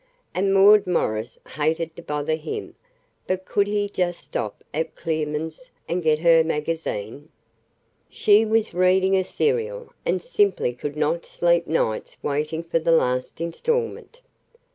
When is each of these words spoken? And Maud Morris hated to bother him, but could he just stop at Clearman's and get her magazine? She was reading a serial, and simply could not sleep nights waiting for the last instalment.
And 0.33 0.51
Maud 0.51 0.87
Morris 0.87 1.37
hated 1.47 1.95
to 1.95 2.01
bother 2.01 2.33
him, 2.33 2.73
but 3.27 3.45
could 3.45 3.67
he 3.67 3.87
just 3.87 4.19
stop 4.21 4.63
at 4.73 4.95
Clearman's 4.95 5.69
and 5.87 6.01
get 6.01 6.17
her 6.21 6.43
magazine? 6.43 7.29
She 8.09 8.43
was 8.43 8.73
reading 8.73 9.15
a 9.15 9.23
serial, 9.23 9.93
and 10.03 10.19
simply 10.19 10.73
could 10.73 10.97
not 10.97 11.23
sleep 11.27 11.67
nights 11.67 12.17
waiting 12.23 12.63
for 12.63 12.79
the 12.79 12.91
last 12.91 13.39
instalment. 13.41 14.21